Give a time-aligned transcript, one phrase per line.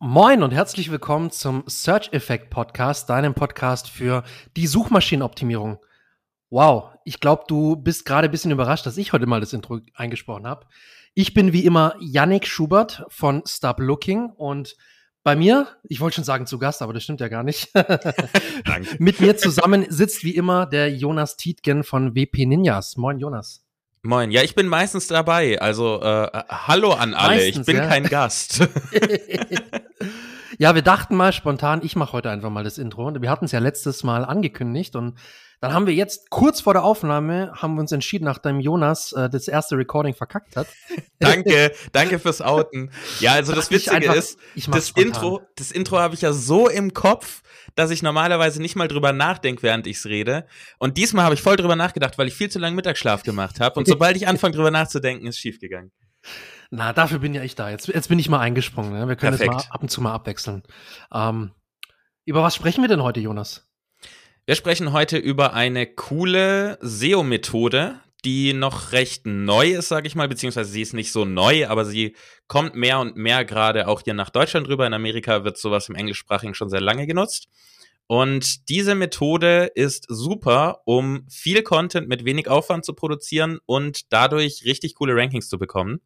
[0.00, 4.22] Moin und herzlich willkommen zum Search Effect Podcast, deinem Podcast für
[4.56, 5.78] die Suchmaschinenoptimierung.
[6.50, 9.80] Wow, ich glaube, du bist gerade ein bisschen überrascht, dass ich heute mal das Intro
[9.94, 10.66] eingesprochen habe.
[11.14, 14.76] Ich bin wie immer Yannick Schubert von Stop Looking und
[15.24, 17.68] bei mir, ich wollte schon sagen zu Gast, aber das stimmt ja gar nicht.
[17.74, 18.96] Danke.
[19.00, 22.96] Mit mir zusammen sitzt wie immer der Jonas Tietgen von WP Ninjas.
[22.96, 23.64] Moin Jonas.
[24.02, 25.60] Moin, ja, ich bin meistens dabei.
[25.60, 27.88] Also äh, äh hallo an alle, meistens, ich bin ja.
[27.88, 28.60] kein Gast.
[30.58, 33.12] ja, wir dachten mal spontan, ich mache heute einfach mal das Intro.
[33.20, 35.18] Wir hatten es ja letztes Mal angekündigt und
[35.60, 39.28] dann haben wir jetzt kurz vor der Aufnahme haben wir uns entschieden, nachdem Jonas äh,
[39.28, 40.68] das erste Recording verkackt hat.
[41.18, 42.92] danke, danke fürs Outen.
[43.18, 46.94] Ja, also das Witzige einfach, ist, das Intro, das Intro habe ich ja so im
[46.94, 47.42] Kopf,
[47.74, 50.46] dass ich normalerweise nicht mal drüber nachdenke, während ich's rede.
[50.78, 53.78] Und diesmal habe ich voll drüber nachgedacht, weil ich viel zu lange Mittagsschlaf gemacht habe.
[53.78, 55.90] Und sobald ich anfange drüber nachzudenken, ist schiefgegangen.
[56.70, 57.70] Na, dafür bin ja ich da.
[57.70, 58.92] Jetzt, jetzt bin ich mal eingesprungen.
[58.92, 59.08] Ne?
[59.08, 59.54] Wir können Perfekt.
[59.54, 60.62] jetzt mal ab und zu mal abwechseln.
[61.12, 61.52] Ähm,
[62.24, 63.66] über was sprechen wir denn heute, Jonas?
[64.44, 70.28] Wir sprechen heute über eine coole SEO-Methode, die noch recht neu ist, sage ich mal,
[70.28, 72.16] beziehungsweise sie ist nicht so neu, aber sie
[72.48, 74.86] kommt mehr und mehr gerade auch hier nach Deutschland rüber.
[74.86, 77.48] In Amerika wird sowas im Englischsprachigen schon sehr lange genutzt.
[78.06, 84.64] Und diese Methode ist super, um viel Content mit wenig Aufwand zu produzieren und dadurch
[84.64, 86.00] richtig coole Rankings zu bekommen.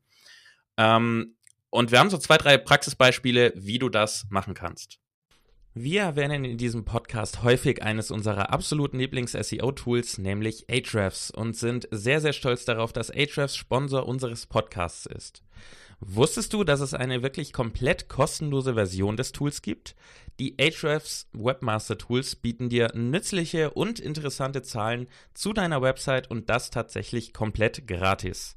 [0.76, 1.36] Ähm,
[1.70, 4.98] und wir haben so zwei, drei Praxisbeispiele, wie du das machen kannst.
[5.74, 12.20] Wir erwähnen in diesem Podcast häufig eines unserer absoluten Lieblings-SEO-Tools, nämlich Ahrefs, und sind sehr,
[12.20, 15.42] sehr stolz darauf, dass Ahrefs Sponsor unseres Podcasts ist.
[16.00, 19.94] Wusstest du, dass es eine wirklich komplett kostenlose Version des Tools gibt?
[20.38, 26.68] Die Ahrefs Webmaster Tools bieten dir nützliche und interessante Zahlen zu deiner Website und das
[26.68, 28.56] tatsächlich komplett gratis.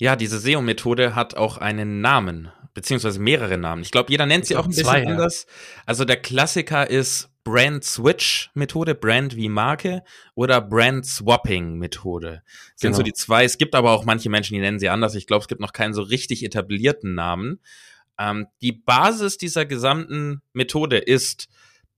[0.00, 3.82] Ja, diese SEO-Methode hat auch einen Namen, beziehungsweise mehrere Namen.
[3.82, 5.44] Ich glaube, jeder nennt sie auch ein bisschen zwei, anders.
[5.46, 5.82] Ja.
[5.84, 10.02] Also der Klassiker ist Brand Switch Methode, Brand wie Marke
[10.34, 12.42] oder Brand Swapping Methode.
[12.46, 12.96] Das sind genau.
[12.96, 13.44] so die zwei.
[13.44, 15.14] Es gibt aber auch manche Menschen, die nennen sie anders.
[15.14, 17.60] Ich glaube, es gibt noch keinen so richtig etablierten Namen.
[18.18, 21.48] Ähm, die Basis dieser gesamten Methode ist,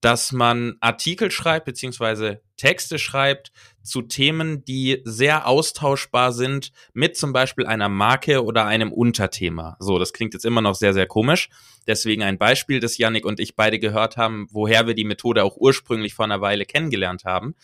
[0.01, 3.51] dass man Artikel schreibt, beziehungsweise Texte schreibt
[3.83, 9.77] zu Themen, die sehr austauschbar sind mit zum Beispiel einer Marke oder einem Unterthema.
[9.81, 11.49] So, das klingt jetzt immer noch sehr, sehr komisch.
[11.89, 15.57] Deswegen ein Beispiel, das Yannick und ich beide gehört haben, woher wir die Methode auch
[15.57, 17.57] ursprünglich vor einer Weile kennengelernt haben.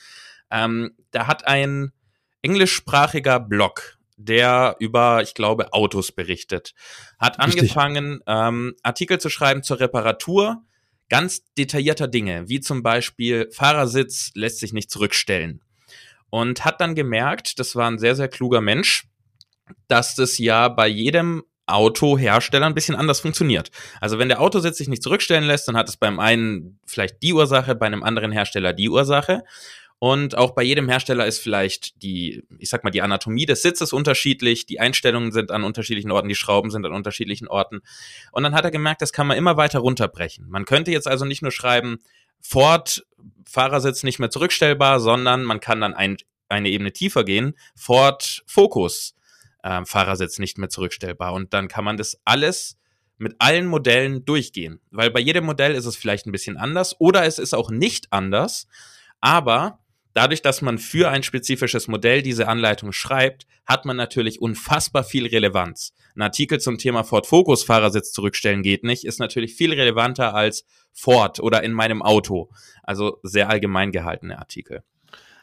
[0.50, 1.92] Ähm, da hat ein
[2.42, 6.74] englischsprachiger Blog, der über, ich glaube, Autos berichtet,
[7.20, 10.64] hat angefangen, ähm, Artikel zu schreiben zur Reparatur
[11.08, 15.62] ganz detaillierter Dinge, wie zum Beispiel Fahrersitz lässt sich nicht zurückstellen.
[16.30, 19.06] Und hat dann gemerkt, das war ein sehr, sehr kluger Mensch,
[19.86, 23.70] dass das ja bei jedem Autohersteller ein bisschen anders funktioniert.
[24.00, 27.34] Also wenn der Autositz sich nicht zurückstellen lässt, dann hat es beim einen vielleicht die
[27.34, 29.42] Ursache, bei einem anderen Hersteller die Ursache.
[30.00, 33.92] Und auch bei jedem Hersteller ist vielleicht die, ich sag mal, die Anatomie des Sitzes
[33.92, 37.80] unterschiedlich, die Einstellungen sind an unterschiedlichen Orten, die Schrauben sind an unterschiedlichen Orten.
[38.30, 40.48] Und dann hat er gemerkt, das kann man immer weiter runterbrechen.
[40.48, 41.98] Man könnte jetzt also nicht nur schreiben,
[42.40, 43.04] Ford,
[43.44, 46.16] Fahrersitz nicht mehr zurückstellbar, sondern man kann dann ein,
[46.48, 49.16] eine Ebene tiefer gehen, Ford Focus,
[49.64, 51.32] äh, Fahrersitz nicht mehr zurückstellbar.
[51.32, 52.78] Und dann kann man das alles
[53.16, 54.80] mit allen Modellen durchgehen.
[54.92, 58.12] Weil bei jedem Modell ist es vielleicht ein bisschen anders oder es ist auch nicht
[58.12, 58.68] anders.
[59.20, 59.80] Aber
[60.18, 65.28] Dadurch, dass man für ein spezifisches Modell diese Anleitung schreibt, hat man natürlich unfassbar viel
[65.28, 65.92] Relevanz.
[66.16, 70.64] Ein Artikel zum Thema Ford Focus Fahrersitz zurückstellen geht nicht, ist natürlich viel relevanter als
[70.92, 72.50] Ford oder in meinem Auto.
[72.82, 74.82] Also sehr allgemein gehaltene Artikel.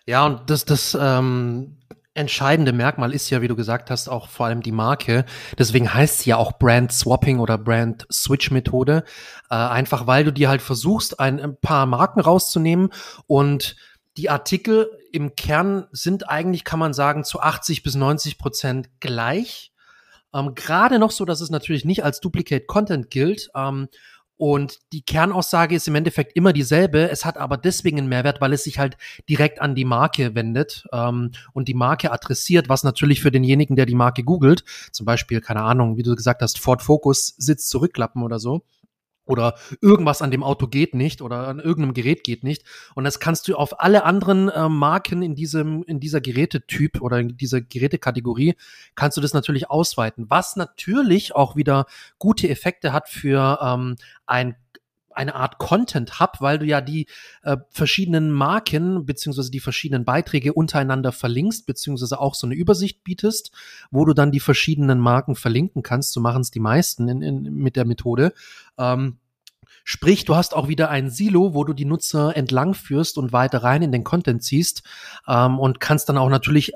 [0.08, 1.78] Ja, und das, das ähm,
[2.14, 5.24] entscheidende Merkmal ist ja, wie du gesagt hast, auch vor allem die Marke.
[5.58, 9.06] Deswegen heißt sie ja auch Brand Swapping oder Brand Switch Methode.
[9.50, 12.90] Äh, einfach weil du dir halt versuchst, ein, ein paar Marken rauszunehmen
[13.26, 13.78] und
[14.18, 19.74] die Artikel im Kern sind eigentlich, kann man sagen, zu 80 bis 90 Prozent gleich.
[20.34, 23.50] Ähm, Gerade noch so, dass es natürlich nicht als Duplicate Content gilt.
[23.56, 23.88] Ähm,
[24.38, 27.10] und die Kernaussage ist im Endeffekt immer dieselbe.
[27.10, 28.98] Es hat aber deswegen einen Mehrwert, weil es sich halt
[29.30, 33.86] direkt an die Marke wendet ähm, und die Marke adressiert, was natürlich für denjenigen, der
[33.86, 38.24] die Marke googelt, zum Beispiel, keine Ahnung, wie du gesagt hast, Ford Focus, Sitz zurückklappen
[38.24, 38.66] oder so,
[39.26, 42.64] oder irgendwas an dem Auto geht nicht oder an irgendeinem Gerät geht nicht.
[42.94, 47.20] Und das kannst du auf alle anderen äh, Marken in diesem, in dieser Gerätetyp oder
[47.20, 48.56] in dieser Gerätekategorie
[48.96, 50.26] kannst du das natürlich ausweiten.
[50.30, 51.86] Was natürlich auch wieder
[52.20, 53.96] gute Effekte hat für ähm,
[54.26, 54.56] ein
[55.18, 57.08] eine Art Content Hub, weil du ja die
[57.44, 63.52] äh, verschiedenen Marken beziehungsweise die verschiedenen Beiträge untereinander verlinkst, beziehungsweise auch so eine Übersicht bietest,
[63.92, 66.14] wo du dann die verschiedenen Marken verlinken kannst.
[66.14, 68.34] So machen es die meisten in, in, mit der Methode.
[68.78, 69.18] Ähm,
[69.88, 73.60] Sprich, du hast auch wieder ein Silo, wo du die Nutzer entlang führst und weiter
[73.60, 74.82] rein in den Content ziehst
[75.28, 76.74] ähm, und kannst dann auch natürlich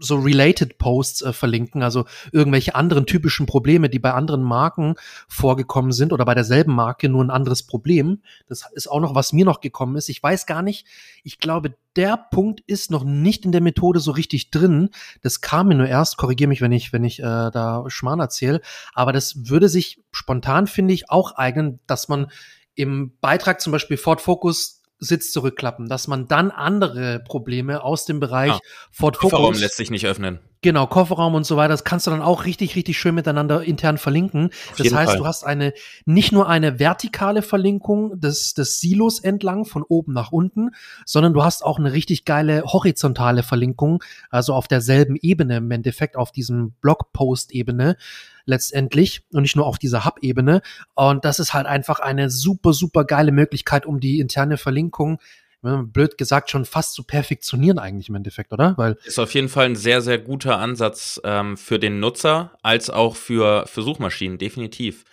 [0.00, 4.94] so related Posts äh, verlinken, also irgendwelche anderen typischen Probleme, die bei anderen Marken
[5.28, 8.22] vorgekommen sind oder bei derselben Marke nur ein anderes Problem.
[8.48, 10.08] Das ist auch noch, was mir noch gekommen ist.
[10.08, 10.86] Ich weiß gar nicht,
[11.24, 14.90] ich glaube, der Punkt ist noch nicht in der Methode so richtig drin.
[15.22, 18.60] Das kam mir nur erst, korrigiere mich, wenn ich, wenn ich äh, da Schmarrn erzähle,
[18.94, 22.30] aber das würde sich spontan, finde ich, auch eignen, dass man
[22.74, 28.20] im Beitrag zum Beispiel Ford Focus Sitz zurückklappen, dass man dann andere Probleme aus dem
[28.20, 28.60] Bereich ah,
[28.90, 29.30] Ford Focus.
[29.30, 30.40] Kofferraum lässt sich nicht öffnen.
[30.60, 33.96] Genau, Kofferraum und so weiter, das kannst du dann auch richtig, richtig schön miteinander intern
[33.96, 34.50] verlinken.
[34.76, 35.18] Das heißt, Fall.
[35.18, 35.72] du hast eine,
[36.04, 40.70] nicht nur eine vertikale Verlinkung des, des Silos entlang von oben nach unten,
[41.04, 46.16] sondern du hast auch eine richtig geile horizontale Verlinkung, also auf derselben Ebene im Endeffekt,
[46.16, 47.96] auf diesem Blogpost-Ebene
[48.44, 50.62] letztendlich und nicht nur auf dieser Hub-Ebene.
[50.94, 55.20] Und das ist halt einfach eine super, super geile Möglichkeit, um die interne Verlinkung
[55.62, 58.74] blöd gesagt, schon fast zu perfektionieren eigentlich im Endeffekt, oder?
[58.76, 62.90] Weil ist auf jeden Fall ein sehr, sehr guter Ansatz ähm, für den Nutzer als
[62.90, 65.04] auch für, für Suchmaschinen, definitiv.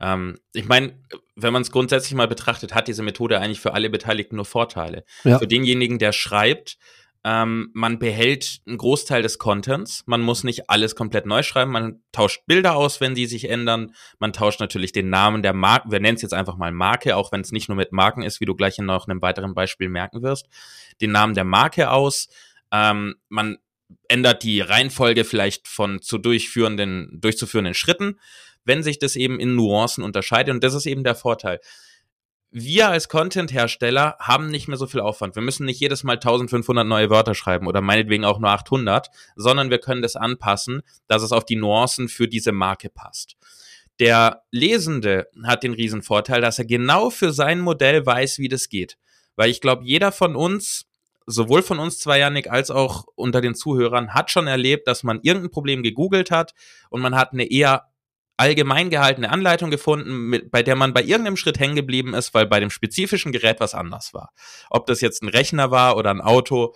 [0.00, 0.98] Ähm, ich meine,
[1.34, 5.04] wenn man es grundsätzlich mal betrachtet, hat diese Methode eigentlich für alle Beteiligten nur Vorteile.
[5.24, 5.38] Ja.
[5.38, 6.78] Für denjenigen, der schreibt,
[7.28, 10.04] ähm, man behält einen Großteil des Contents.
[10.06, 11.72] Man muss nicht alles komplett neu schreiben.
[11.72, 13.92] Man tauscht Bilder aus, wenn die sich ändern.
[14.20, 15.90] Man tauscht natürlich den Namen der Marke.
[15.90, 18.40] Wir nennen es jetzt einfach mal Marke, auch wenn es nicht nur mit Marken ist,
[18.40, 20.46] wie du gleich in noch einem weiteren Beispiel merken wirst.
[21.00, 22.28] Den Namen der Marke aus.
[22.70, 23.56] Ähm, man
[24.06, 28.20] ändert die Reihenfolge vielleicht von zu durchführenden, durchzuführenden Schritten,
[28.64, 30.54] wenn sich das eben in Nuancen unterscheidet.
[30.54, 31.58] Und das ist eben der Vorteil
[32.50, 35.34] wir als Content-Hersteller haben nicht mehr so viel Aufwand.
[35.34, 39.70] Wir müssen nicht jedes Mal 1500 neue Wörter schreiben oder meinetwegen auch nur 800, sondern
[39.70, 43.36] wir können das anpassen, dass es auf die Nuancen für diese Marke passt.
[43.98, 48.98] Der Lesende hat den Riesenvorteil, dass er genau für sein Modell weiß, wie das geht.
[49.36, 50.86] Weil ich glaube, jeder von uns,
[51.26, 55.20] sowohl von uns zwei, Janik, als auch unter den Zuhörern, hat schon erlebt, dass man
[55.22, 56.54] irgendein Problem gegoogelt hat
[56.90, 57.88] und man hat eine eher
[58.36, 62.46] allgemein gehaltene Anleitung gefunden, mit, bei der man bei irgendeinem Schritt hängen geblieben ist, weil
[62.46, 64.32] bei dem spezifischen Gerät was anders war.
[64.70, 66.74] Ob das jetzt ein Rechner war oder ein Auto,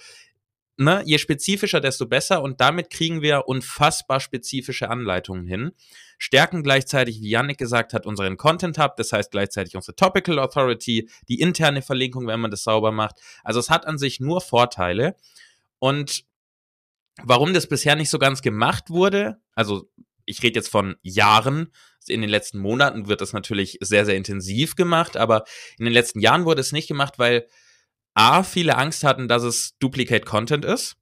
[0.77, 5.73] ne, je spezifischer, desto besser und damit kriegen wir unfassbar spezifische Anleitungen hin.
[6.19, 11.09] Stärken gleichzeitig, wie Yannick gesagt hat, unseren Content Hub, das heißt gleichzeitig unsere Topical Authority,
[11.29, 13.17] die interne Verlinkung, wenn man das sauber macht.
[13.45, 15.17] Also es hat an sich nur Vorteile
[15.79, 16.25] und
[17.23, 19.91] Warum das bisher nicht so ganz gemacht wurde, also
[20.31, 21.73] ich rede jetzt von Jahren.
[22.06, 25.44] In den letzten Monaten wird das natürlich sehr, sehr intensiv gemacht, aber
[25.79, 27.47] in den letzten Jahren wurde es nicht gemacht, weil
[28.15, 30.97] A, viele Angst hatten, dass es Duplicate Content ist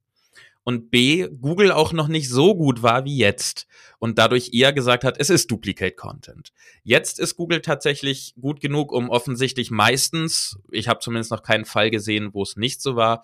[0.65, 3.67] und B, Google auch noch nicht so gut war wie jetzt
[3.99, 6.53] und dadurch eher gesagt hat, es ist Duplicate Content.
[6.83, 11.91] Jetzt ist Google tatsächlich gut genug, um offensichtlich meistens, ich habe zumindest noch keinen Fall
[11.91, 13.23] gesehen, wo es nicht so war,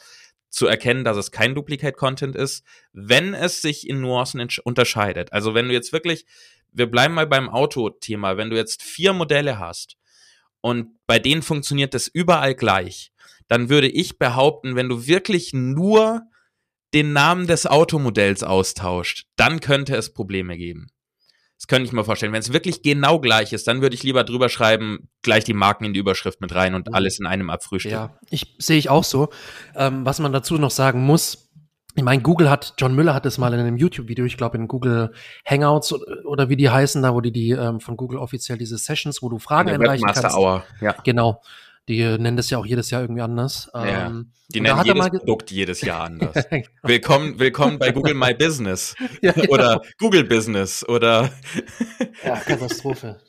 [0.54, 5.32] zu erkennen, dass es kein Duplicate-Content ist, wenn es sich in Nuancen unterscheidet.
[5.32, 6.26] Also wenn du jetzt wirklich,
[6.73, 9.96] wir bleiben mal beim Auto-Thema, wenn du jetzt vier Modelle hast
[10.61, 13.12] und bei denen funktioniert das überall gleich,
[13.49, 16.23] dann würde ich behaupten, wenn du wirklich nur
[16.94, 20.87] den Namen des Automodells austauscht, dann könnte es Probleme geben.
[21.64, 22.35] Das könnte ich mir vorstellen.
[22.35, 25.85] Wenn es wirklich genau gleich ist, dann würde ich lieber drüber schreiben, gleich die Marken
[25.85, 26.94] in die Überschrift mit rein und mhm.
[26.94, 27.97] alles in einem abfrühstücken.
[27.97, 29.30] Ja, ich sehe ich auch so.
[29.75, 31.50] Ähm, was man dazu noch sagen muss,
[31.94, 34.68] ich meine, Google hat, John Müller hat es mal in einem YouTube-Video, ich glaube in
[34.68, 35.14] Google
[35.49, 35.94] Hangouts
[36.26, 39.30] oder wie die heißen, da wo die, die ähm, von Google offiziell diese Sessions, wo
[39.30, 40.37] du Fragen einreichen kannst.
[40.37, 40.94] Hour, ja.
[41.02, 41.40] Genau.
[41.88, 43.71] Die nennen das ja auch jedes Jahr irgendwie anders.
[43.75, 46.35] Ja, ähm, die nennen jedes Produkt jedes Jahr anders.
[46.49, 46.64] Genau.
[46.83, 48.95] willkommen, willkommen bei Google My Business.
[49.23, 49.53] ja, genau.
[49.53, 51.31] Oder Google Business oder
[52.25, 53.21] Ja, Katastrophe.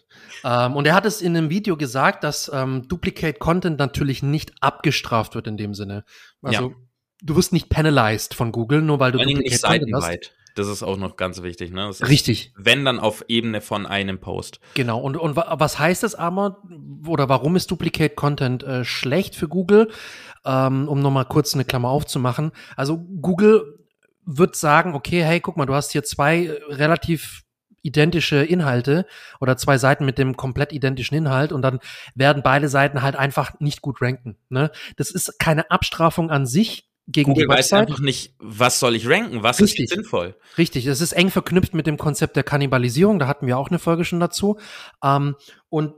[0.45, 4.53] ähm, und er hat es in einem Video gesagt, dass ähm, Duplicate Content natürlich nicht
[4.61, 6.05] abgestraft wird in dem Sinne.
[6.41, 6.75] Also ja.
[7.23, 10.31] du wirst nicht penalized von Google, nur weil du Duplicate Content hast.
[10.55, 11.91] Das ist auch noch ganz wichtig, ne?
[12.01, 12.53] Richtig.
[12.55, 14.59] wenn dann auf Ebene von einem Post.
[14.73, 14.99] Genau.
[14.99, 16.63] Und, und was heißt das aber,
[17.05, 19.91] oder warum ist Duplicate Content äh, schlecht für Google?
[20.45, 22.51] Ähm, um nochmal kurz eine Klammer aufzumachen.
[22.75, 23.79] Also Google
[24.25, 27.43] wird sagen, okay, hey, guck mal, du hast hier zwei relativ
[27.85, 29.05] identische Inhalte
[29.39, 31.79] oder zwei Seiten mit dem komplett identischen Inhalt und dann
[32.15, 34.37] werden beide Seiten halt einfach nicht gut ranken.
[34.49, 34.71] Ne?
[34.97, 37.87] Das ist keine Abstrafung an sich, gegen Google die weiß Website.
[37.89, 39.85] einfach nicht, was soll ich ranken, was Richtig.
[39.85, 40.35] ist sinnvoll.
[40.57, 43.79] Richtig, es ist eng verknüpft mit dem Konzept der Kannibalisierung, da hatten wir auch eine
[43.79, 44.57] Folge schon dazu.
[45.03, 45.35] Ähm,
[45.69, 45.93] und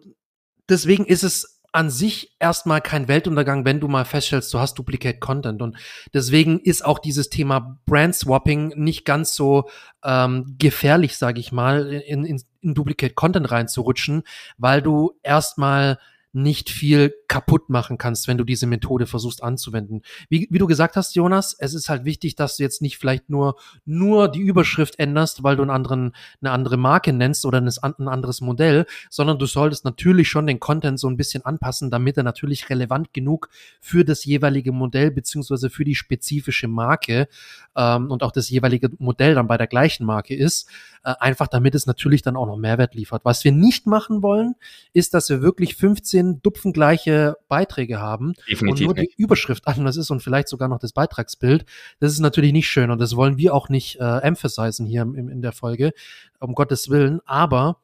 [0.69, 5.19] deswegen ist es an sich erstmal kein Weltuntergang, wenn du mal feststellst, du hast Duplicate
[5.19, 5.61] Content.
[5.61, 5.77] Und
[6.13, 9.69] deswegen ist auch dieses Thema Brand Swapping nicht ganz so
[10.03, 14.23] ähm, gefährlich, sage ich mal, in, in, in Duplicate Content reinzurutschen,
[14.57, 15.99] weil du erstmal
[16.37, 20.01] nicht viel kaputt machen kannst, wenn du diese Methode versuchst anzuwenden.
[20.29, 23.29] Wie, wie du gesagt hast, Jonas, es ist halt wichtig, dass du jetzt nicht vielleicht
[23.29, 27.69] nur, nur die Überschrift änderst, weil du einen anderen, eine andere Marke nennst oder ein,
[27.81, 32.17] ein anderes Modell, sondern du solltest natürlich schon den Content so ein bisschen anpassen, damit
[32.17, 33.49] er natürlich relevant genug
[33.81, 37.27] für das jeweilige Modell beziehungsweise für die spezifische Marke
[37.75, 40.69] ähm, und auch das jeweilige Modell dann bei der gleichen Marke ist,
[41.03, 43.25] äh, einfach damit es natürlich dann auch noch Mehrwert liefert.
[43.25, 44.55] Was wir nicht machen wollen,
[44.93, 49.17] ist, dass wir wirklich 15 dupfengleiche Beiträge haben Definitiv und nur nicht.
[49.17, 51.65] die Überschrift anders ist und vielleicht sogar noch das Beitragsbild.
[51.99, 55.15] Das ist natürlich nicht schön und das wollen wir auch nicht äh, emphasisen hier im,
[55.15, 55.93] in der Folge,
[56.39, 57.19] um Gottes Willen.
[57.25, 57.81] Aber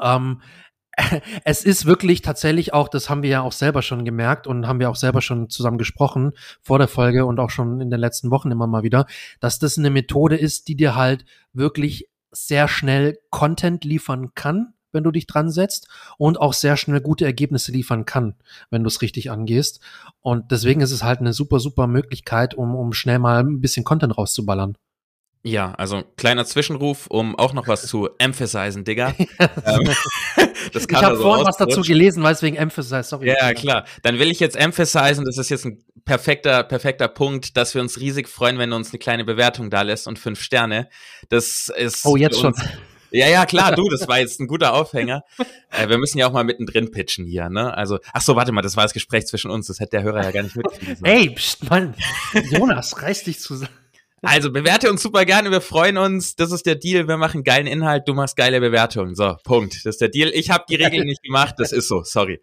[0.00, 0.40] ähm,
[1.44, 4.80] es ist wirklich tatsächlich auch, das haben wir ja auch selber schon gemerkt und haben
[4.80, 8.30] wir auch selber schon zusammen gesprochen vor der Folge und auch schon in den letzten
[8.30, 9.06] Wochen immer mal wieder,
[9.40, 15.04] dass das eine Methode ist, die dir halt wirklich sehr schnell Content liefern kann, wenn
[15.04, 18.34] du dich dran setzt und auch sehr schnell gute Ergebnisse liefern kann,
[18.70, 19.80] wenn du es richtig angehst.
[20.20, 23.84] Und deswegen ist es halt eine super, super Möglichkeit, um, um schnell mal ein bisschen
[23.84, 24.76] Content rauszuballern.
[25.44, 29.14] Ja, also kleiner Zwischenruf, um auch noch was zu emphasizen, Digga.
[29.18, 29.88] ähm,
[30.72, 33.28] das ich habe also vorhin was dazu gelesen, weil es wegen Emphasize, sorry.
[33.28, 33.84] Ja, klar.
[34.02, 38.00] Dann will ich jetzt emphasizen, das ist jetzt ein perfekter, perfekter Punkt, dass wir uns
[38.00, 40.88] riesig freuen, wenn du uns eine kleine Bewertung da lässt und fünf Sterne.
[41.28, 42.04] Das ist.
[42.04, 42.54] Oh, jetzt schon.
[43.10, 45.22] Ja, ja, klar, du, das war jetzt ein guter Aufhänger.
[45.70, 47.76] Äh, wir müssen ja auch mal mittendrin pitchen hier, ne?
[47.76, 50.22] Also, ach so, warte mal, das war das Gespräch zwischen uns, das hätte der Hörer
[50.24, 51.00] ja gar nicht mitgekriegt.
[51.02, 51.94] Ey, pst, Mann.
[52.50, 53.72] Jonas, reiß dich zusammen.
[54.22, 56.34] Also bewerte uns super gerne, wir freuen uns.
[56.34, 57.06] Das ist der Deal.
[57.06, 59.14] Wir machen geilen Inhalt, du machst geile Bewertungen.
[59.14, 59.76] So, Punkt.
[59.76, 60.30] Das ist der Deal.
[60.34, 62.40] Ich habe die Regeln nicht gemacht, das ist so, sorry.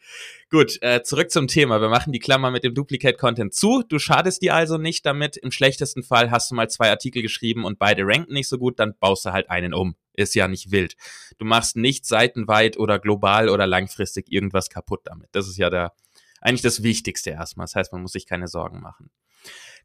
[0.50, 1.82] Gut, äh, zurück zum Thema.
[1.82, 3.84] Wir machen die Klammer mit dem Duplicate Content zu.
[3.88, 5.36] Du schadest dir also nicht damit.
[5.36, 8.80] Im schlechtesten Fall hast du mal zwei Artikel geschrieben und beide ranken nicht so gut,
[8.80, 9.96] dann baust du halt einen um.
[10.18, 10.96] Ist ja nicht wild.
[11.38, 15.30] Du machst nicht seitenweit oder global oder langfristig irgendwas kaputt damit.
[15.34, 15.94] Das ist ja der
[16.42, 17.66] eigentlich das Wichtigste erstmal.
[17.66, 19.10] Das heißt, man muss sich keine Sorgen machen.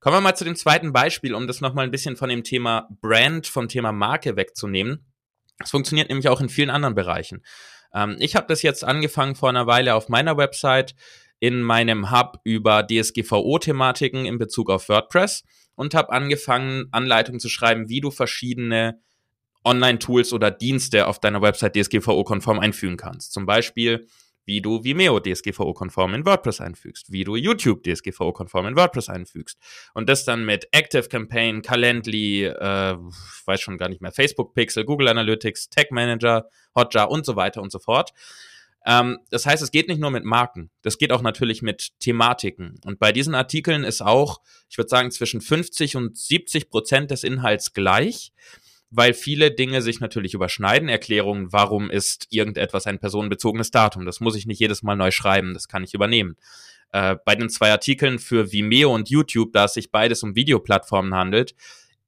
[0.01, 2.89] Kommen wir mal zu dem zweiten Beispiel, um das nochmal ein bisschen von dem Thema
[3.01, 5.07] Brand, vom Thema Marke wegzunehmen.
[5.59, 7.45] Es funktioniert nämlich auch in vielen anderen Bereichen.
[7.93, 10.95] Ähm, ich habe das jetzt angefangen vor einer Weile auf meiner Website
[11.39, 15.45] in meinem Hub über DSGVO-Thematiken in Bezug auf WordPress
[15.75, 19.01] und habe angefangen, Anleitungen zu schreiben, wie du verschiedene
[19.65, 23.33] Online-Tools oder Dienste auf deiner Website DSGVO-konform einfügen kannst.
[23.33, 24.07] Zum Beispiel,
[24.47, 29.59] wie du Vimeo DSGVO-konform in WordPress einfügst, wie du YouTube DSGVO-konform in WordPress einfügst.
[29.95, 34.55] Und das dann mit Active Campaign, Calendly, äh, ich weiß schon gar nicht mehr, Facebook
[34.55, 38.13] Pixel, Google Analytics, Tag Manager, Hotjar und so weiter und so fort.
[38.87, 42.81] Ähm, das heißt, es geht nicht nur mit Marken, das geht auch natürlich mit Thematiken.
[42.85, 44.41] Und bei diesen Artikeln ist auch,
[44.71, 48.33] ich würde sagen, zwischen 50 und 70 Prozent des Inhalts gleich
[48.91, 50.89] weil viele Dinge sich natürlich überschneiden.
[50.89, 54.05] Erklärungen, warum ist irgendetwas ein personenbezogenes Datum?
[54.05, 56.37] Das muss ich nicht jedes Mal neu schreiben, das kann ich übernehmen.
[56.93, 61.15] Äh, bei den zwei Artikeln für Vimeo und YouTube, da es sich beides um Videoplattformen
[61.15, 61.55] handelt,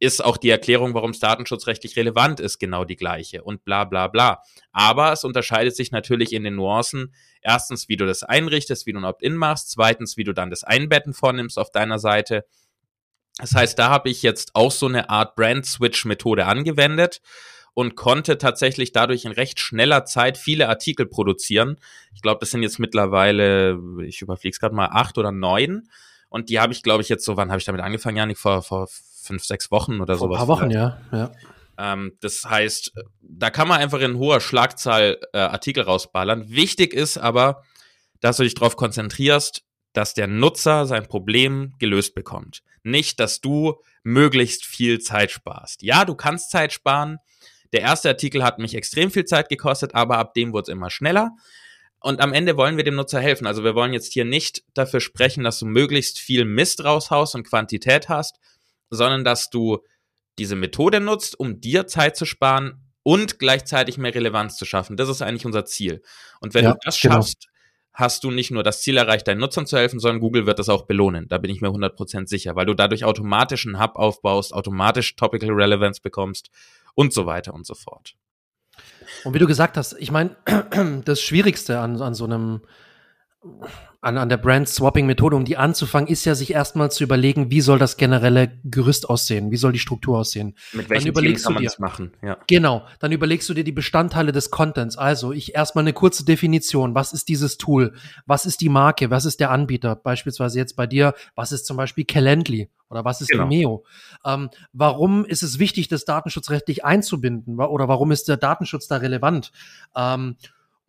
[0.00, 4.08] ist auch die Erklärung, warum es datenschutzrechtlich relevant ist, genau die gleiche und bla bla
[4.08, 4.42] bla.
[4.72, 7.14] Aber es unterscheidet sich natürlich in den Nuancen.
[7.40, 9.70] Erstens, wie du das einrichtest, wie du ein Opt-in machst.
[9.70, 12.44] Zweitens, wie du dann das Einbetten vornimmst auf deiner Seite.
[13.42, 17.20] Das heißt, da habe ich jetzt auch so eine Art Brand-Switch-Methode angewendet
[17.74, 21.76] und konnte tatsächlich dadurch in recht schneller Zeit viele Artikel produzieren.
[22.14, 25.88] Ich glaube, das sind jetzt mittlerweile, ich überfliege es gerade mal, acht oder neun.
[26.28, 28.38] Und die habe ich, glaube ich, jetzt so, wann habe ich damit angefangen, Janik?
[28.38, 30.38] Vor, vor fünf, sechs Wochen oder Vor ein sowas.
[30.38, 31.00] paar Wochen, ja.
[31.10, 31.32] ja.
[31.78, 36.48] Ähm, das heißt, da kann man einfach in hoher Schlagzahl äh, Artikel rausballern.
[36.48, 37.64] Wichtig ist aber,
[38.20, 42.62] dass du dich darauf konzentrierst, dass der Nutzer sein Problem gelöst bekommt.
[42.82, 45.82] Nicht, dass du möglichst viel Zeit sparst.
[45.82, 47.18] Ja, du kannst Zeit sparen.
[47.72, 50.90] Der erste Artikel hat mich extrem viel Zeit gekostet, aber ab dem wurde es immer
[50.90, 51.30] schneller.
[52.00, 53.46] Und am Ende wollen wir dem Nutzer helfen.
[53.46, 57.46] Also wir wollen jetzt hier nicht dafür sprechen, dass du möglichst viel Mist raushaust und
[57.46, 58.40] Quantität hast,
[58.90, 59.78] sondern dass du
[60.38, 64.96] diese Methode nutzt, um dir Zeit zu sparen und gleichzeitig mehr Relevanz zu schaffen.
[64.96, 66.02] Das ist eigentlich unser Ziel.
[66.40, 67.24] Und wenn Ja, du das genau.
[67.94, 70.68] Hast du nicht nur das Ziel erreicht, deinen Nutzern zu helfen, sondern Google wird das
[70.68, 71.28] auch belohnen.
[71.28, 75.50] Da bin ich mir 100% sicher, weil du dadurch automatisch einen Hub aufbaust, automatisch Topical
[75.50, 76.50] Relevance bekommst
[76.94, 78.14] und so weiter und so fort.
[79.24, 80.36] Und wie du gesagt hast, ich meine,
[81.04, 82.62] das Schwierigste an, an so einem
[84.00, 87.78] an, an der Brand-Swapping-Methode, um die anzufangen, ist ja sich erstmal zu überlegen, wie soll
[87.78, 90.54] das generelle Gerüst aussehen, wie soll die Struktur aussehen.
[90.72, 92.12] Mit welchen dann überlegst Themen kann man das machen?
[92.22, 92.38] Ja.
[92.46, 94.96] Genau, dann überlegst du dir die Bestandteile des Contents.
[94.96, 96.94] Also ich erstmal eine kurze Definition.
[96.94, 97.94] Was ist dieses Tool?
[98.26, 99.10] Was ist die Marke?
[99.10, 99.96] Was ist der Anbieter?
[99.96, 103.44] Beispielsweise jetzt bei dir, was ist zum Beispiel Calendly oder was ist Genau.
[103.44, 103.84] Vimeo?
[104.24, 107.58] Ähm, warum ist es wichtig, das datenschutzrechtlich einzubinden?
[107.58, 109.52] Oder warum ist der Datenschutz da relevant?
[109.96, 110.36] Ähm,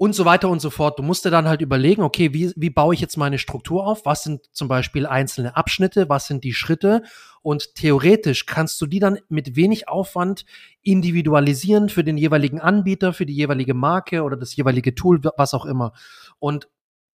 [0.03, 0.99] und so weiter und so fort.
[0.99, 4.05] Du musst dir dann halt überlegen, okay, wie, wie baue ich jetzt meine Struktur auf?
[4.05, 6.09] Was sind zum Beispiel einzelne Abschnitte?
[6.09, 7.03] Was sind die Schritte?
[7.41, 10.43] Und theoretisch kannst du die dann mit wenig Aufwand
[10.81, 15.65] individualisieren für den jeweiligen Anbieter, für die jeweilige Marke oder das jeweilige Tool, was auch
[15.65, 15.93] immer.
[16.37, 16.67] Und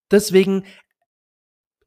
[0.10, 0.64] deswegen,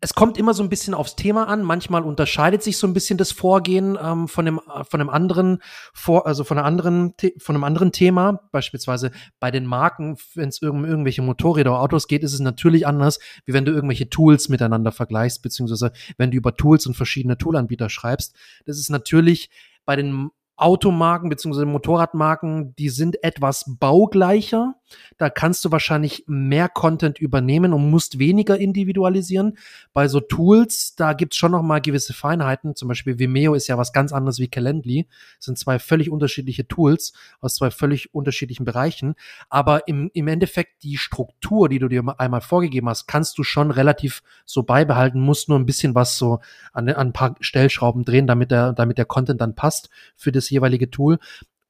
[0.04, 1.62] es kommt immer so ein bisschen aufs Thema an.
[1.62, 5.62] Manchmal unterscheidet sich so ein bisschen das Vorgehen ähm, von dem äh, von einem anderen
[5.94, 8.40] vor, also von einer anderen von einem anderen Thema.
[8.50, 12.85] Beispielsweise bei den Marken, wenn es um irgendwelche Motorräder oder Autos geht, ist es natürlich
[12.85, 17.38] anders, wie wenn du irgendwelche Tools miteinander vergleichst, beziehungsweise wenn du über Tools und verschiedene
[17.38, 18.35] Toolanbieter schreibst.
[18.66, 19.50] Das ist natürlich
[19.85, 24.75] bei den Automarken beziehungsweise Motorradmarken, die sind etwas baugleicher.
[25.19, 29.59] Da kannst du wahrscheinlich mehr Content übernehmen und musst weniger individualisieren.
[29.93, 32.75] Bei so Tools, da gibt's schon noch mal gewisse Feinheiten.
[32.75, 35.07] Zum Beispiel Vimeo ist ja was ganz anderes wie Calendly.
[35.37, 39.15] Das sind zwei völlig unterschiedliche Tools aus zwei völlig unterschiedlichen Bereichen.
[39.49, 43.71] Aber im, im Endeffekt die Struktur, die du dir einmal vorgegeben hast, kannst du schon
[43.71, 46.41] relativ so beibehalten, musst nur ein bisschen was so
[46.73, 50.51] an, an ein paar Stellschrauben drehen, damit der, damit der Content dann passt für das
[50.51, 51.19] jeweilige Tool.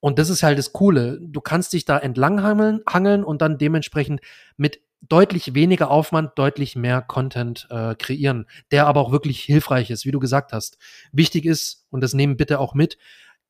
[0.02, 1.20] Und das ist halt das Coole.
[1.22, 4.20] Du kannst dich da entlang hangeln, und dann dementsprechend
[4.56, 10.04] mit deutlich weniger Aufwand deutlich mehr Content äh, kreieren, der aber auch wirklich hilfreich ist,
[10.04, 10.76] wie du gesagt hast.
[11.12, 12.98] Wichtig ist, und das nehmen bitte auch mit,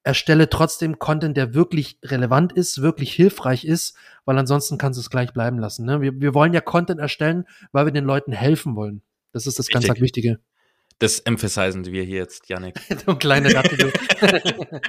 [0.04, 5.08] erstelle trotzdem Content, der wirklich relevant ist, wirklich hilfreich ist, weil ansonsten kannst du es
[5.08, 5.86] gleich bleiben lassen.
[5.86, 6.02] Ne?
[6.02, 9.00] Wir, wir wollen ja Content erstellen, weil wir den Leuten helfen wollen.
[9.32, 10.02] Das ist das ganz Richtig.
[10.02, 10.38] Wichtige.
[11.02, 12.76] Das emphasisen wir hier jetzt, Yannick.
[13.06, 13.90] du kleine Ratte, du.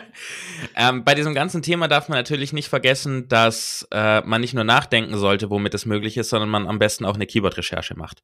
[0.75, 4.63] ähm, bei diesem ganzen Thema darf man natürlich nicht vergessen, dass äh, man nicht nur
[4.63, 8.21] nachdenken sollte, womit es möglich ist, sondern man am besten auch eine Keyword-Recherche macht.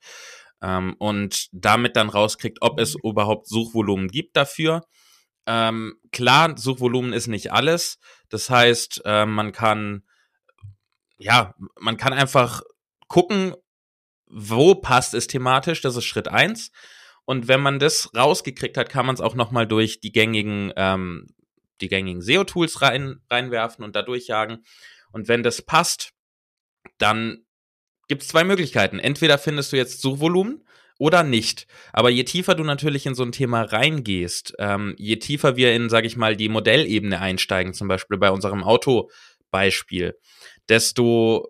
[0.61, 4.83] Ähm, und damit dann rauskriegt, ob es überhaupt Suchvolumen gibt dafür.
[5.47, 7.97] Ähm, klar, Suchvolumen ist nicht alles.
[8.29, 10.03] Das heißt, äh, man kann,
[11.17, 12.61] ja, man kann einfach
[13.07, 13.55] gucken,
[14.27, 15.81] wo passt es thematisch.
[15.81, 16.69] Das ist Schritt eins.
[17.29, 20.73] Und wenn man das rausgekriegt hat, kann man es auch noch mal durch die gängigen,
[20.75, 21.27] ähm,
[21.79, 24.65] die gängigen SEO-Tools rein, reinwerfen und da durchjagen.
[25.11, 26.09] Und wenn das passt,
[26.97, 27.45] dann
[28.07, 28.97] gibt es zwei Möglichkeiten.
[28.97, 30.65] Entweder findest du jetzt Suchvolumen
[30.97, 31.67] oder nicht.
[31.93, 35.87] Aber je tiefer du natürlich in so ein Thema reingehst, ähm, je tiefer wir in,
[35.89, 40.17] sage ich mal, die Modellebene einsteigen, zum Beispiel bei unserem Autobeispiel,
[40.67, 41.47] desto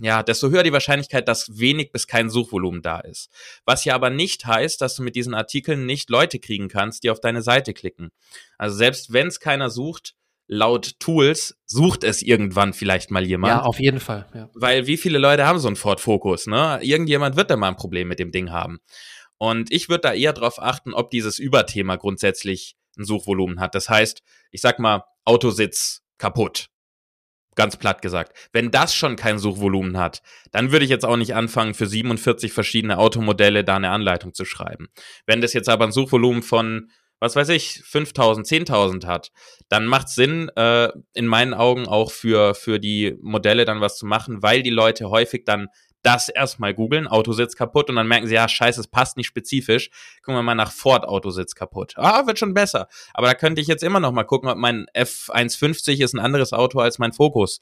[0.00, 3.30] ja, desto höher die Wahrscheinlichkeit, dass wenig bis kein Suchvolumen da ist.
[3.64, 7.10] Was ja aber nicht heißt, dass du mit diesen Artikeln nicht Leute kriegen kannst, die
[7.10, 8.10] auf deine Seite klicken.
[8.58, 10.14] Also selbst wenn es keiner sucht,
[10.46, 13.52] laut Tools sucht es irgendwann vielleicht mal jemand.
[13.52, 14.26] Ja, auf jeden Fall.
[14.34, 14.50] Ja.
[14.54, 16.78] Weil wie viele Leute haben so einen Ford Focus, ne?
[16.82, 18.80] Irgendjemand wird da mal ein Problem mit dem Ding haben.
[19.38, 23.74] Und ich würde da eher darauf achten, ob dieses Überthema grundsätzlich ein Suchvolumen hat.
[23.74, 26.68] Das heißt, ich sag mal, Autositz kaputt.
[27.54, 28.36] Ganz platt gesagt.
[28.52, 32.52] Wenn das schon kein Suchvolumen hat, dann würde ich jetzt auch nicht anfangen, für 47
[32.52, 34.88] verschiedene Automodelle da eine Anleitung zu schreiben.
[35.26, 36.90] Wenn das jetzt aber ein Suchvolumen von,
[37.20, 39.30] was weiß ich, 5000, 10.000 hat,
[39.68, 44.06] dann macht Sinn, äh, in meinen Augen auch für, für die Modelle dann was zu
[44.06, 45.68] machen, weil die Leute häufig dann
[46.04, 49.90] das erstmal googeln, Autositz kaputt und dann merken sie, ja, scheiße, es passt nicht spezifisch.
[50.22, 51.94] Gucken wir mal nach Ford Autositz kaputt.
[51.96, 52.88] Ah, wird schon besser.
[53.14, 56.52] Aber da könnte ich jetzt immer noch mal gucken, ob mein F150 ist ein anderes
[56.52, 57.60] Auto als mein Focus.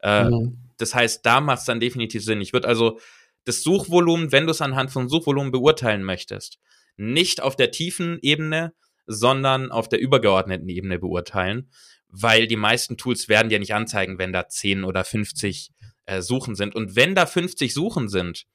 [0.00, 0.58] Äh, Mhm.
[0.76, 2.40] Das heißt, da macht es dann definitiv Sinn.
[2.40, 2.98] Ich würde also
[3.44, 6.58] das Suchvolumen, wenn du es anhand von Suchvolumen beurteilen möchtest,
[6.96, 8.74] nicht auf der tiefen Ebene,
[9.06, 11.70] sondern auf der übergeordneten Ebene beurteilen,
[12.08, 15.72] weil die meisten Tools werden dir nicht anzeigen, wenn da 10 oder 50
[16.06, 16.74] äh, Suchen sind.
[16.74, 18.46] Und wenn da 50 Suchen sind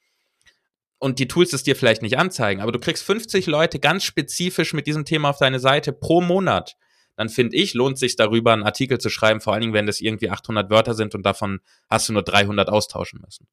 [0.97, 4.73] und die Tools es dir vielleicht nicht anzeigen, aber du kriegst 50 Leute ganz spezifisch
[4.73, 6.75] mit diesem Thema auf deine Seite pro Monat,
[7.15, 9.99] dann finde ich, lohnt sich darüber einen Artikel zu schreiben, vor allen Dingen, wenn das
[9.99, 11.59] irgendwie 800 Wörter sind und davon
[11.89, 13.45] hast du nur 300 austauschen müssen.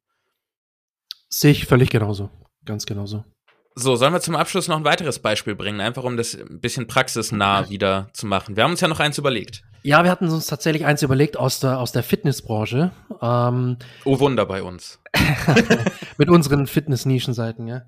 [1.28, 2.30] Sehe ich völlig genauso.
[2.64, 3.24] Ganz genauso.
[3.74, 6.86] So, sollen wir zum Abschluss noch ein weiteres Beispiel bringen, einfach um das ein bisschen
[6.86, 8.56] praxisnah wieder zu machen.
[8.56, 9.64] Wir haben uns ja noch eins überlegt.
[9.86, 12.90] Ja, wir hatten uns tatsächlich eins überlegt aus der, aus der Fitnessbranche.
[13.22, 14.98] Ähm, Oh Wunder bei uns.
[16.18, 17.82] mit unseren Fitness-Nischenseiten, ja.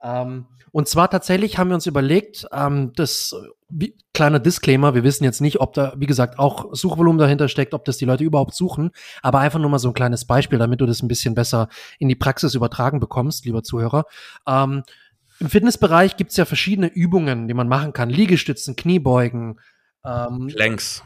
[0.00, 3.34] Ähm, und zwar tatsächlich haben wir uns überlegt, ähm, das
[3.68, 7.74] wie, kleiner Disclaimer, wir wissen jetzt nicht, ob da, wie gesagt, auch Suchvolumen dahinter steckt,
[7.74, 10.80] ob das die Leute überhaupt suchen, aber einfach nur mal so ein kleines Beispiel, damit
[10.80, 14.04] du das ein bisschen besser in die Praxis übertragen bekommst, lieber Zuhörer.
[14.46, 14.84] Ähm,
[15.40, 18.08] Im Fitnessbereich gibt's ja verschiedene Übungen, die man machen kann.
[18.08, 19.58] Liegestützen, Kniebeugen,
[20.04, 21.02] ähm, Planks.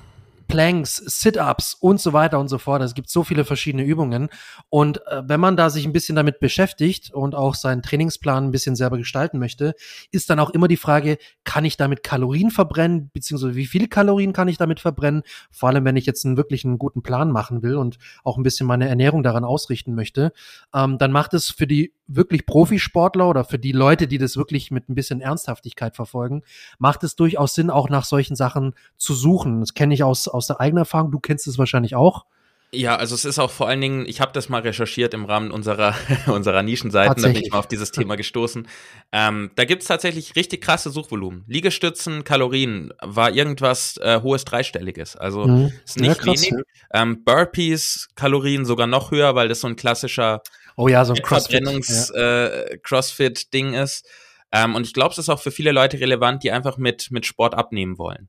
[0.46, 2.82] Planks, Sit-ups und so weiter und so fort.
[2.82, 4.28] Es gibt so viele verschiedene Übungen.
[4.68, 8.50] Und äh, wenn man da sich ein bisschen damit beschäftigt und auch seinen Trainingsplan ein
[8.50, 9.74] bisschen selber gestalten möchte,
[10.10, 14.32] ist dann auch immer die Frage, kann ich damit Kalorien verbrennen, beziehungsweise wie viele Kalorien
[14.32, 15.22] kann ich damit verbrennen?
[15.50, 18.42] Vor allem, wenn ich jetzt einen wirklich einen guten Plan machen will und auch ein
[18.42, 20.32] bisschen meine Ernährung daran ausrichten möchte,
[20.74, 24.70] ähm, dann macht es für die wirklich Profisportler oder für die Leute, die das wirklich
[24.70, 26.42] mit ein bisschen Ernsthaftigkeit verfolgen,
[26.78, 29.60] macht es durchaus Sinn, auch nach solchen Sachen zu suchen.
[29.60, 31.10] Das kenne ich aus, aus der eigenen Erfahrung.
[31.10, 32.24] Du kennst es wahrscheinlich auch.
[32.72, 35.50] Ja, also es ist auch vor allen Dingen, ich habe das mal recherchiert im Rahmen
[35.50, 35.94] unserer,
[36.26, 38.66] unserer Nischenseiten, da bin ich mal auf dieses Thema gestoßen.
[39.12, 41.44] Ähm, da gibt's tatsächlich richtig krasse Suchvolumen.
[41.46, 45.16] Liegestützen, Kalorien, war irgendwas äh, hohes Dreistelliges.
[45.16, 45.72] Also mhm.
[45.84, 46.64] ist nicht ja, krass, wenig.
[46.92, 47.02] Ja.
[47.02, 50.42] Ähm, Burpees, Kalorien sogar noch höher, weil das so ein klassischer
[50.76, 52.46] Oh ja, so ein Crossfit, ja.
[52.46, 54.04] äh, Crossfit-Ding ist.
[54.50, 57.26] Ähm, und ich glaube, es ist auch für viele Leute relevant, die einfach mit, mit
[57.26, 58.28] Sport abnehmen wollen.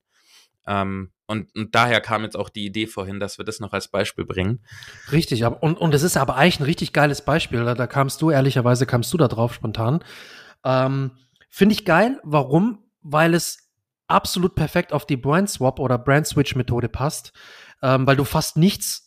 [0.67, 3.87] Ähm, und, und daher kam jetzt auch die Idee vorhin, dass wir das noch als
[3.87, 4.63] Beispiel bringen.
[5.11, 7.63] Richtig, aber, und, und es ist aber eigentlich ein richtig geiles Beispiel.
[7.63, 10.03] Da, da kamst du, ehrlicherweise kamst du da drauf spontan.
[10.63, 11.11] Ähm,
[11.49, 12.19] Finde ich geil.
[12.23, 12.83] Warum?
[13.01, 13.71] Weil es
[14.07, 17.33] absolut perfekt auf die Brand Swap oder Brand Switch Methode passt,
[17.81, 19.04] ähm, weil du fast nichts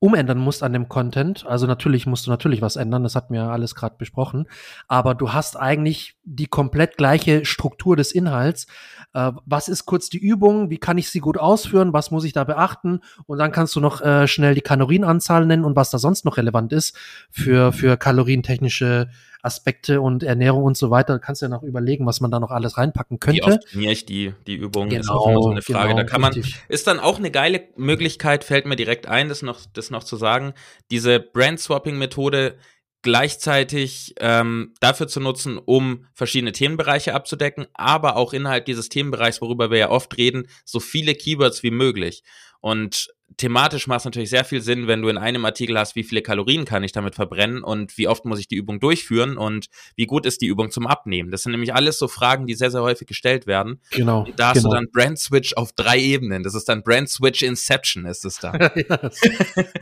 [0.00, 1.44] umändern musst an dem Content.
[1.46, 4.46] Also natürlich musst du natürlich was ändern, das hatten wir ja alles gerade besprochen.
[4.86, 8.66] Aber du hast eigentlich die komplett gleiche Struktur des Inhalts.
[9.14, 10.70] Äh, was ist kurz die Übung?
[10.70, 11.92] Wie kann ich sie gut ausführen?
[11.92, 13.00] Was muss ich da beachten?
[13.26, 16.36] Und dann kannst du noch äh, schnell die Kalorienanzahl nennen und was da sonst noch
[16.36, 16.96] relevant ist
[17.30, 19.08] für, für kalorientechnische
[19.42, 21.18] Aspekte und Ernährung und so weiter.
[21.18, 23.46] kannst du ja noch überlegen, was man da noch alles reinpacken könnte.
[23.46, 24.88] Wie optimiere ich die, die Übung?
[24.88, 25.88] Genau, ist auch immer so eine Frage.
[25.88, 26.56] Genau, da kann man, richtig.
[26.68, 30.16] ist dann auch eine geile Möglichkeit, fällt mir direkt ein, das noch, das noch zu
[30.16, 30.54] sagen.
[30.90, 32.56] Diese Brand-Swapping-Methode
[33.02, 39.70] gleichzeitig ähm, dafür zu nutzen, um verschiedene Themenbereiche abzudecken, aber auch innerhalb dieses Themenbereichs, worüber
[39.70, 42.24] wir ja oft reden, so viele Keywords wie möglich.
[42.60, 46.02] Und thematisch macht es natürlich sehr viel Sinn, wenn du in einem Artikel hast, wie
[46.02, 49.66] viele Kalorien kann ich damit verbrennen und wie oft muss ich die Übung durchführen und
[49.96, 51.30] wie gut ist die Übung zum Abnehmen.
[51.30, 53.80] Das sind nämlich alles so Fragen, die sehr, sehr häufig gestellt werden.
[53.90, 54.24] Genau.
[54.24, 54.70] Und da hast genau.
[54.70, 56.42] du dann Brand Switch auf drei Ebenen.
[56.42, 58.52] Das ist dann Brand Switch Inception, ist es da.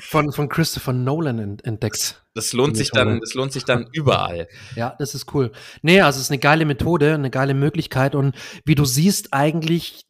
[0.00, 2.22] von, von Christopher Nolan entdeckt.
[2.34, 4.48] Das lohnt sich dann, das lohnt sich dann überall.
[4.74, 5.52] Ja, das ist cool.
[5.80, 8.34] Nee, also es ist eine geile Methode, eine geile Möglichkeit und
[8.66, 10.06] wie du siehst, eigentlich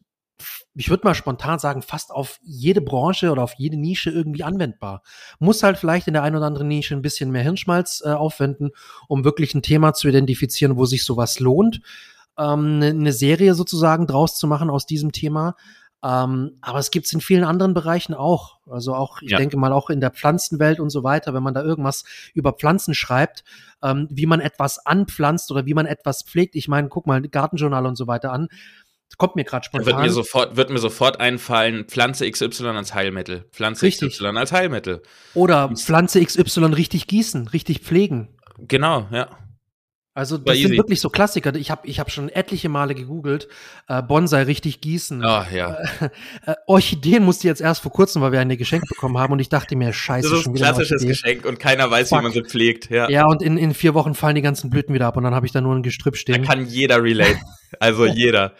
[0.77, 5.01] ich würde mal spontan sagen, fast auf jede Branche oder auf jede Nische irgendwie anwendbar.
[5.39, 8.71] Muss halt vielleicht in der einen oder anderen Nische ein bisschen mehr Hirnschmalz äh, aufwenden,
[9.07, 11.81] um wirklich ein Thema zu identifizieren, wo sich sowas lohnt.
[12.37, 15.55] Ähm, eine ne Serie sozusagen draus zu machen aus diesem Thema.
[16.03, 18.59] Ähm, aber es gibt es in vielen anderen Bereichen auch.
[18.69, 19.37] Also auch, ich ja.
[19.39, 22.03] denke mal, auch in der Pflanzenwelt und so weiter, wenn man da irgendwas
[22.35, 23.43] über Pflanzen schreibt,
[23.81, 26.55] ähm, wie man etwas anpflanzt oder wie man etwas pflegt.
[26.55, 28.47] Ich meine, guck mal, Gartenjournal und so weiter an
[29.17, 29.85] kommt mir gerade spontan.
[29.87, 33.45] Wird mir, sofort, wird mir sofort einfallen, Pflanze XY als Heilmittel.
[33.51, 34.13] Pflanze richtig.
[34.13, 35.01] XY als Heilmittel.
[35.33, 38.29] Oder Pflanze XY richtig gießen, richtig pflegen.
[38.59, 39.29] Genau, ja.
[40.17, 41.53] Also das sind wirklich so Klassiker.
[41.53, 43.47] Ich habe ich hab schon etliche Male gegoogelt.
[43.87, 45.23] Äh, Bonsai richtig gießen.
[45.23, 45.75] Ah, ja.
[45.75, 46.09] Äh,
[46.47, 49.49] äh, Orchideen musste jetzt erst vor kurzem, weil wir eine geschenkt bekommen haben und ich
[49.49, 52.17] dachte mir, scheiße, das ist ein klassisches Geschenk und keiner weiß, Fuck.
[52.17, 52.89] wie man sie pflegt.
[52.89, 55.35] Ja, ja und in, in vier Wochen fallen die ganzen Blüten wieder ab und dann
[55.35, 56.41] habe ich da nur ein Gestrüpp stehen.
[56.41, 57.37] Da kann jeder relate.
[57.79, 58.53] Also jeder.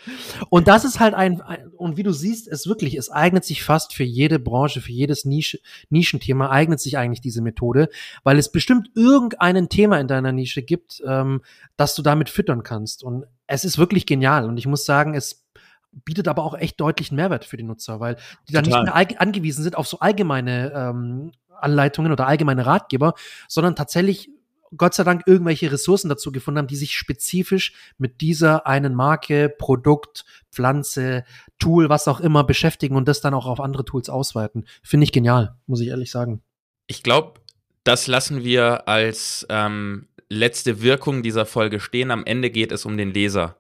[0.49, 3.63] Und das ist halt ein, ein, und wie du siehst, es wirklich, es eignet sich
[3.63, 7.89] fast für jede Branche, für jedes Nische, Nischenthema, eignet sich eigentlich diese Methode,
[8.23, 11.41] weil es bestimmt irgendein Thema in deiner Nische gibt, ähm,
[11.75, 13.03] das du damit füttern kannst.
[13.03, 14.45] Und es ist wirklich genial.
[14.45, 15.45] Und ich muss sagen, es
[15.91, 18.17] bietet aber auch echt deutlichen Mehrwert für die Nutzer, weil
[18.47, 18.83] die dann Total.
[18.83, 23.13] nicht mehr angewiesen sind auf so allgemeine ähm, Anleitungen oder allgemeine Ratgeber,
[23.47, 24.29] sondern tatsächlich
[24.75, 29.49] Gott sei Dank irgendwelche Ressourcen dazu gefunden haben, die sich spezifisch mit dieser einen Marke,
[29.49, 31.23] Produkt, Pflanze,
[31.59, 34.65] Tool, was auch immer beschäftigen und das dann auch auf andere Tools ausweiten.
[34.83, 36.41] Finde ich genial, muss ich ehrlich sagen.
[36.87, 37.39] Ich glaube,
[37.83, 42.11] das lassen wir als ähm, letzte Wirkung dieser Folge stehen.
[42.11, 43.57] Am Ende geht es um den Leser.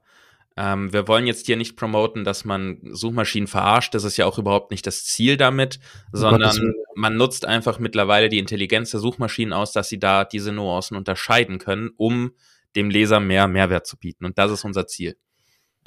[0.57, 3.93] Ähm, wir wollen jetzt hier nicht promoten, dass man Suchmaschinen verarscht.
[3.93, 5.79] Das ist ja auch überhaupt nicht das Ziel damit,
[6.11, 10.97] sondern man nutzt einfach mittlerweile die Intelligenz der Suchmaschinen aus, dass sie da diese Nuancen
[10.97, 12.31] unterscheiden können, um
[12.75, 14.25] dem Leser mehr Mehrwert zu bieten.
[14.25, 15.15] Und das ist unser Ziel.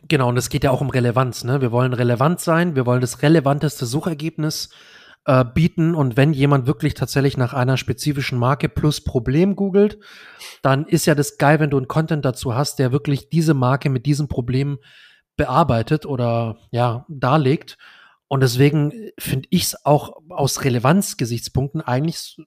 [0.09, 1.45] Genau, und es geht ja auch um Relevanz.
[1.45, 1.61] Ne?
[1.61, 5.00] Wir wollen relevant sein, wir wollen das relevanteste Suchergebnis äh,
[5.55, 5.95] bieten.
[5.95, 9.99] Und wenn jemand wirklich tatsächlich nach einer spezifischen Marke plus Problem googelt,
[10.63, 13.91] dann ist ja das geil, wenn du einen Content dazu hast, der wirklich diese Marke
[13.91, 14.79] mit diesem Problem
[15.37, 17.79] bearbeitet oder ja, darlegt.
[18.29, 22.39] Und deswegen finde ich es auch aus Relevanzgesichtspunkten eigentlich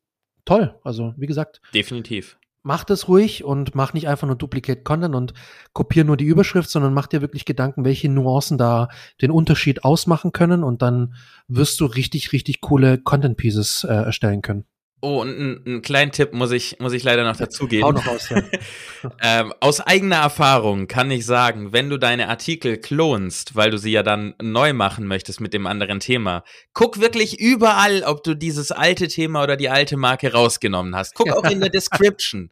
[0.46, 0.80] toll.
[0.84, 1.62] Also, wie gesagt.
[1.74, 5.34] Definitiv mach das ruhig und mach nicht einfach nur Duplicate Content und
[5.74, 8.90] kopier nur die Überschrift, sondern mach dir wirklich Gedanken, welche Nuancen da
[9.22, 11.14] den Unterschied ausmachen können und dann
[11.48, 14.66] wirst du richtig, richtig coole Content Pieces äh, erstellen können.
[15.04, 17.84] Oh, und einen, einen kleinen Tipp muss ich, muss ich leider noch dazugeben.
[17.84, 18.42] Hau noch aus, ja.
[19.22, 23.92] ähm, aus eigener Erfahrung kann ich sagen, wenn du deine Artikel klonst, weil du sie
[23.92, 28.72] ja dann neu machen möchtest mit dem anderen Thema, guck wirklich überall, ob du dieses
[28.72, 31.16] alte Thema oder die alte Marke rausgenommen hast.
[31.16, 32.50] Guck auch in der Description.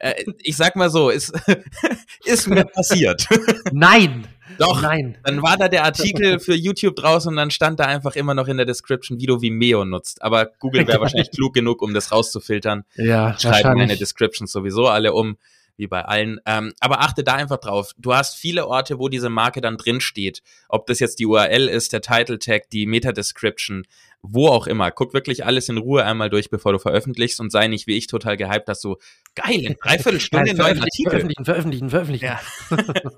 [0.00, 1.32] Äh, ich sag mal so, ist,
[2.24, 3.26] ist mir passiert.
[3.72, 4.26] Nein!
[4.58, 5.16] Doch, Nein.
[5.24, 8.46] Dann war da der Artikel für YouTube draußen und dann stand da einfach immer noch
[8.46, 10.20] in der Description, wie du Vimeo nutzt.
[10.20, 12.84] Aber Google wäre wahrscheinlich klug genug, um das rauszufiltern.
[12.96, 15.38] Ja, Schreiben meine Descriptions sowieso alle um,
[15.80, 16.38] wie bei allen.
[16.46, 17.92] Ähm, aber achte da einfach drauf.
[17.98, 20.42] Du hast viele Orte, wo diese Marke dann drin steht.
[20.68, 23.84] Ob das jetzt die URL ist, der Title Tag, die Meta Description,
[24.22, 24.90] wo auch immer.
[24.90, 28.06] Guck wirklich alles in Ruhe einmal durch, bevor du veröffentlichst und sei nicht wie ich
[28.06, 28.96] total gehypt, dass du
[29.34, 31.10] geil in dreiviertel Stunde neuen Artikel.
[31.10, 32.24] Veröffentlichen, veröffentlichen, veröffentlichen.
[32.24, 32.40] Ja.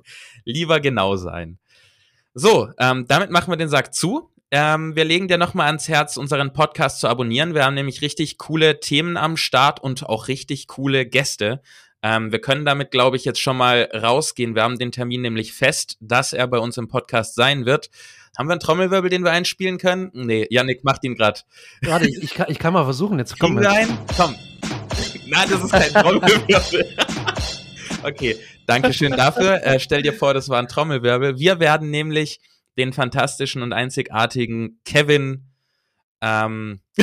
[0.44, 1.58] Lieber genau sein.
[2.34, 4.30] So, ähm, damit machen wir den Sack zu.
[4.54, 7.54] Ähm, wir legen dir nochmal ans Herz, unseren Podcast zu abonnieren.
[7.54, 11.62] Wir haben nämlich richtig coole Themen am Start und auch richtig coole Gäste.
[12.02, 14.54] Ähm, wir können damit, glaube ich, jetzt schon mal rausgehen.
[14.54, 17.90] Wir haben den Termin nämlich fest, dass er bei uns im Podcast sein wird.
[18.36, 20.10] Haben wir einen Trommelwirbel, den wir einspielen können?
[20.14, 21.40] Nee, Yannick macht ihn gerade.
[21.82, 23.18] Warte, ich, ich, kann, ich kann mal versuchen.
[23.18, 23.96] Jetzt komm wir ein.
[24.16, 24.34] Komm.
[25.26, 26.96] Nein, das ist kein Trommelwirbel.
[28.02, 28.36] okay,
[28.66, 29.62] danke schön dafür.
[29.62, 31.38] Äh, stell dir vor, das war ein Trommelwirbel.
[31.38, 32.40] Wir werden nämlich
[32.78, 35.52] den fantastischen und einzigartigen Kevin
[36.22, 36.80] ähm,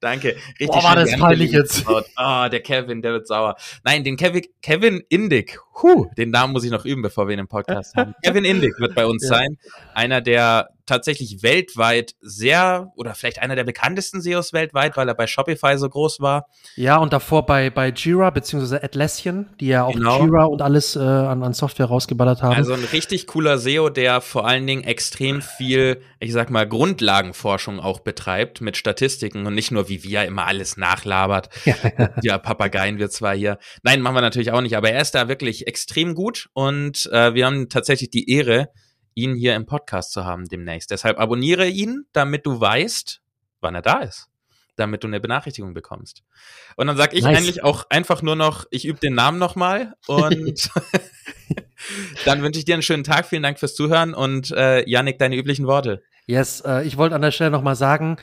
[0.00, 0.36] Danke.
[0.60, 1.84] Richtig Boah, war das peinlich jetzt.
[1.88, 3.56] Oh, der Kevin, der wird sauer.
[3.84, 7.40] Nein, den Kevin, Kevin Indig, huh, den Namen muss ich noch üben, bevor wir ihn
[7.40, 8.14] im Podcast haben.
[8.22, 9.36] Kevin Indig wird bei uns ja.
[9.36, 9.58] sein.
[9.94, 15.26] Einer der tatsächlich weltweit sehr oder vielleicht einer der bekanntesten SEOs weltweit, weil er bei
[15.26, 16.46] Shopify so groß war.
[16.76, 20.24] Ja, und davor bei, bei Jira beziehungsweise Atlassian, die ja auch genau.
[20.24, 22.54] Jira und alles äh, an, an Software rausgeballert haben.
[22.54, 27.80] Also ein richtig cooler SEO, der vor allen Dingen extrem viel, ich sag mal, Grundlagenforschung
[27.80, 31.50] auch betreibt mit Statistiken und nicht nur wie wir immer alles nachlabert.
[32.22, 33.58] Ja, Papageien wir zwar hier.
[33.82, 37.34] Nein, machen wir natürlich auch nicht, aber er ist da wirklich extrem gut und äh,
[37.34, 38.70] wir haben tatsächlich die Ehre,
[39.14, 40.90] ihn hier im Podcast zu haben demnächst.
[40.90, 43.22] Deshalb abonniere ihn, damit du weißt,
[43.60, 44.28] wann er da ist.
[44.76, 46.22] Damit du eine Benachrichtigung bekommst.
[46.76, 47.38] Und dann sag ich nice.
[47.38, 50.70] eigentlich auch einfach nur noch, ich übe den Namen nochmal und
[52.26, 53.24] dann wünsche ich dir einen schönen Tag.
[53.24, 56.02] Vielen Dank fürs Zuhören und äh, Yannick, deine üblichen Worte.
[56.26, 58.18] Yes, äh, ich wollte an der Stelle nochmal sagen,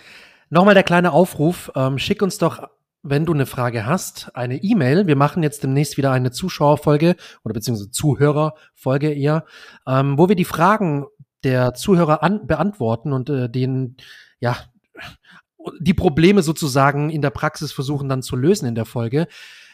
[0.52, 2.70] nochmal der kleine Aufruf, ähm, schick uns doch
[3.04, 5.08] wenn du eine Frage hast, eine E-Mail.
[5.08, 9.46] Wir machen jetzt demnächst wieder eine Zuschauerfolge oder beziehungsweise Zuhörerfolge eher,
[9.86, 11.06] ähm, wo wir die Fragen
[11.44, 13.98] der Zuhörer an, beantworten und äh, denen,
[14.40, 14.56] ja,
[15.80, 19.28] die Probleme sozusagen in der Praxis versuchen dann zu lösen in der Folge.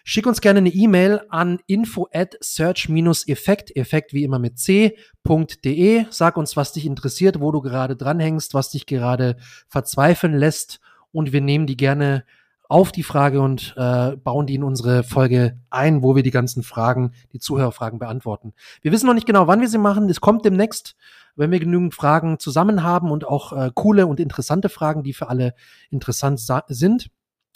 [0.03, 6.05] Schick uns gerne eine E-Mail an info at search-effekt, Effekt wie immer mit c.de.
[6.09, 9.35] Sag uns, was dich interessiert, wo du gerade dranhängst, was dich gerade
[9.67, 10.79] verzweifeln lässt
[11.11, 12.23] und wir nehmen die gerne
[12.69, 16.61] auf die Frage und äh, bauen die in unsere Folge ein, wo wir die ganzen
[16.61, 18.53] Fragen, die Zuhörerfragen beantworten.
[18.81, 20.07] Wir wissen noch nicht genau, wann wir sie machen.
[20.07, 20.95] Es kommt demnächst,
[21.35, 25.29] wenn wir genügend Fragen zusammen haben und auch äh, coole und interessante Fragen, die für
[25.29, 25.55] alle
[25.89, 27.09] interessant sind.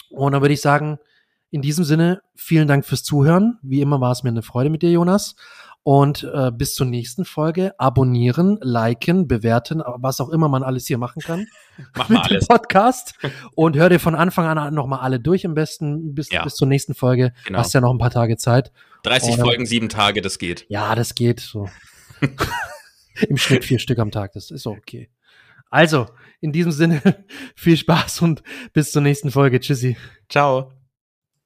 [0.10, 0.98] Und dann würde ich sagen,
[1.52, 3.60] in diesem Sinne, vielen Dank fürs Zuhören.
[3.62, 5.36] Wie immer war es mir eine Freude mit dir, Jonas.
[5.86, 10.98] Und äh, bis zur nächsten Folge abonnieren, liken, bewerten, was auch immer man alles hier
[10.98, 11.46] machen kann.
[11.96, 12.48] Mach mal alles.
[12.48, 13.16] Podcast.
[13.56, 16.44] Und hör dir von Anfang an nochmal alle durch im besten bis, ja.
[16.44, 17.34] bis zur nächsten Folge.
[17.46, 17.60] Genau.
[17.60, 18.72] Hast ja noch ein paar Tage Zeit.
[19.04, 20.66] 30 Und, Folgen, sieben Tage, das geht.
[20.70, 21.42] Ja, das geht.
[21.42, 21.68] So.
[23.28, 25.10] Im Schnitt vier Stück am Tag, das ist okay.
[25.70, 26.08] Also,
[26.40, 27.02] in diesem Sinne,
[27.56, 29.60] viel Spaß und bis zur nächsten Folge.
[29.60, 29.98] Tschüssi.
[30.30, 30.72] Ciao.